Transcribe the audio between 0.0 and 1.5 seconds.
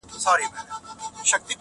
ه ياره کندهار نه پرېږدم_